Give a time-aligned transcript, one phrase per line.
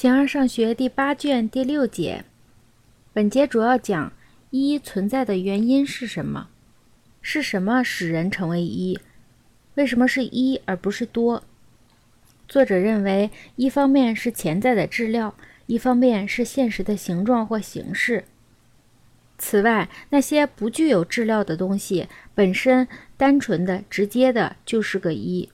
[0.00, 2.24] 形而上学第八卷第六节，
[3.12, 4.10] 本节主要讲
[4.48, 6.48] 一存在的原因是什么？
[7.20, 8.98] 是什么使人成为一？
[9.74, 11.42] 为什么是一而不是多？
[12.48, 15.34] 作者认为，一方面是潜在的质料，
[15.66, 18.24] 一方面是现实的形状或形式。
[19.36, 22.88] 此外，那些不具有质料的东西本身
[23.18, 25.50] 单纯的、直接的，就是个一。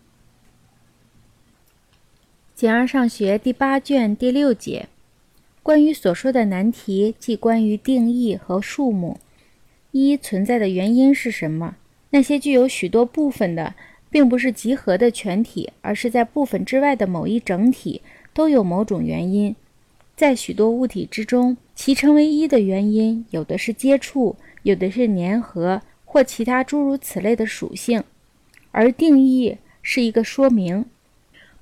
[2.57, 4.89] 简而上学第八卷第六节，
[5.63, 9.19] 关于所说的难题，即关于定义和数目。
[9.91, 11.77] 一存在的原因是什么？
[12.09, 13.75] 那些具有许多部分的，
[14.09, 18.01] 并不是集合的全体，而是在部分之外的某一整体，
[18.33, 19.55] 都有某种原因。
[20.17, 28.03] 在许多物体之中，其成为一的原因，有的是接触，有的是粘合，或其他诸如此类的属性。
[28.71, 30.87] 而定义是一个说明。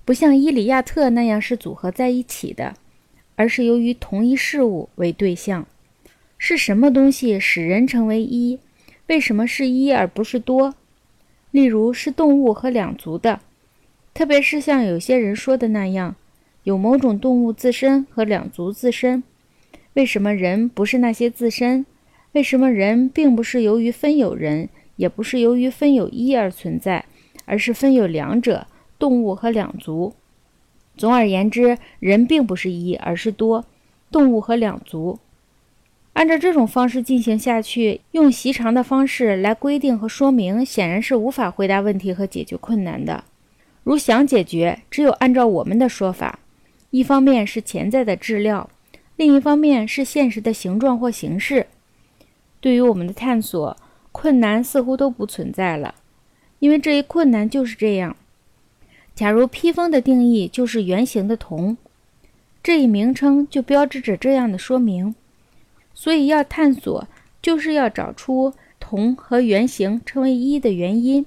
[0.05, 2.75] 不像伊里亚特那样是组合在一起的，
[3.37, 5.67] 而是由于同一事物为对象。
[6.37, 8.59] 是什么东西使人成为一？
[9.06, 10.75] 为什么是一而不是多？
[11.51, 13.41] 例如是动物和两足的，
[14.12, 16.17] 特别是像有些人说的那样，
[16.65, 19.23] 有某种动物自身和两足自身。
[19.95, 21.87] 为什么人不是那些自身？
[22.33, 27.06] 为什么人并不是由于分有人，也不是由于分有一而存在，
[27.47, 28.67] 而是分有两者？
[29.05, 30.14] 动物和两足。
[30.97, 33.66] 总而言之，人并不是一，而是多。
[34.10, 35.19] 动物和两足。
[36.14, 43.25] 按照这种方式进行下去，用习常的方式来规定和说明，显然是无法回答问题和解决困难的。
[43.82, 46.38] 如想解决，只有按照我们的说法：
[46.88, 48.70] 一方面是潜在的质料，
[49.16, 51.66] 另一方面是现实的形状或形式。
[52.62, 53.77] 对于我们的探索，
[54.12, 55.97] 困难似乎都不存在了，
[56.60, 58.16] 因为这一困难就是这样。
[59.15, 61.77] 假如披风的定义就是圆形的铜，
[62.62, 65.15] 这一名称就标志着这样的说明。
[65.95, 67.06] 所以要探索，
[67.41, 71.25] 就是要找出铜和圆形成为一的原因。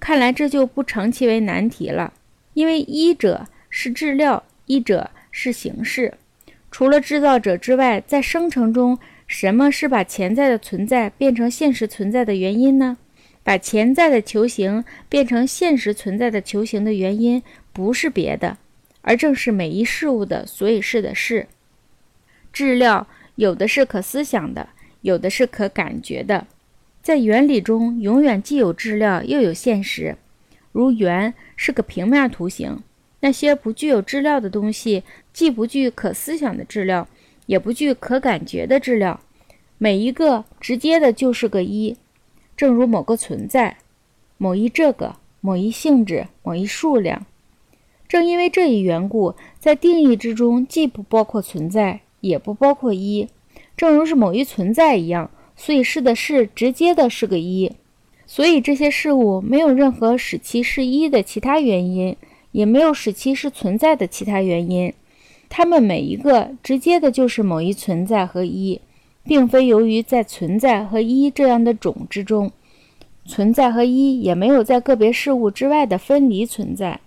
[0.00, 2.12] 看来这就不成其为难题了，
[2.54, 6.14] 因为一者是质料，一者是形式。
[6.72, 12.96] 除了制造者之外，在生成中，什么是把潜在的存在变成现实存在的原因呢？
[13.42, 17.42] 把潜在的球形变成现实存在的球形的原因，
[17.72, 18.58] 不是别的，
[19.02, 21.46] 而正是每一事物的所以是的事。
[22.52, 23.06] 质料
[23.36, 24.68] 有的是可思想的，
[25.02, 26.46] 有的是可感觉的。
[27.02, 30.16] 在原理中，永远既有质料又有现实。
[30.72, 32.82] 如圆是个平面图形，
[33.20, 35.02] 那些不具有质料的东西，
[35.32, 37.08] 既不具可思想的质料，
[37.46, 39.20] 也不具可感觉的质料。
[39.78, 41.96] 每一个直接的就是个一。
[42.60, 43.78] 正如某个存在，
[44.36, 47.24] 某一这个，某一性质，某一数量。
[48.06, 53.26] 正因为这一缘故，在定义之中，既不包括存在，也不包括一。
[53.78, 57.72] 正如是某一存在一样，所以是的是直接的是个一。
[58.26, 62.14] 所以这些事物没有任何使其是一的其他原因，
[62.52, 64.92] 也没有使其是存在的其他原因。
[65.48, 68.82] 它们每一个直接的就是某一存在和一。
[69.30, 72.50] 并非由于在存在和一这样的种之中，
[73.24, 76.98] 存在和一也没有在个别事物之外的分离存在。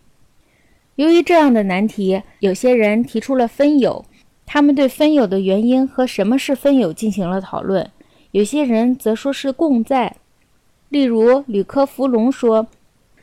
[0.95, 4.05] 由于这样的难题，有些人提出了分有，
[4.45, 7.87] 他们对分有的原因和什么是分有进行了讨论；
[8.31, 10.15] 有些人则说是共在。
[10.87, 12.67] 例如，吕克弗龙说，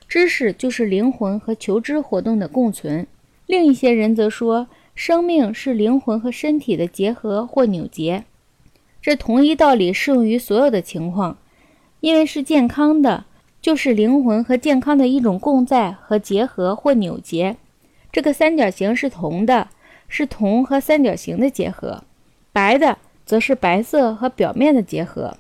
[0.07, 3.07] 知识就是灵魂和求知活动的共存；
[3.47, 8.25] 另一些人则说，生命是灵魂和身体的结合或扭结。
[9.03, 11.39] 这同一道理适用于所有的情况，
[12.01, 13.25] 因为是健康的，
[13.63, 17.57] 就是灵魂和健康的一种共在和结合或扭结。
[18.13, 19.69] 这个三角形是铜的，
[20.07, 22.05] 是铜和三角形的结合；
[22.53, 25.37] 白的则是白色和表面的结合。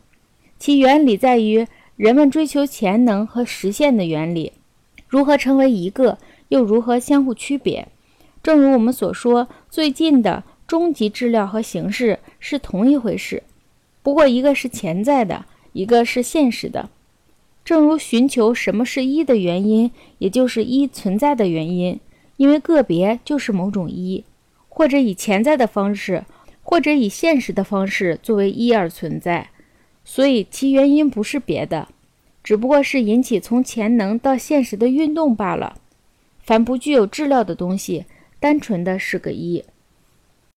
[0.58, 1.66] 其原理在于
[1.96, 4.52] 人们追求潜能和实现的原理。
[5.08, 6.16] 如何成为一个，
[6.48, 7.88] 又如何相互区别？
[8.42, 13.42] 正如我们所说，最近的终极质料和形式是同一回事。
[14.02, 16.88] 不过，一个是潜在的，一个是现实的。
[17.64, 22.00] 正如寻求什么是一的原因，也就是一存在的原因，
[22.38, 24.24] 因为个别就是某种一，
[24.68, 26.24] 或者以潜在的方式，
[26.62, 29.50] 或者以现实的方式作为一而存在，
[30.04, 31.88] 所以其原因不是别的，
[32.42, 35.76] 只不过是引起从潜能到现实的运动罢了。
[36.42, 38.06] 凡不具有质料的东西，
[38.40, 39.62] 单纯的是个一。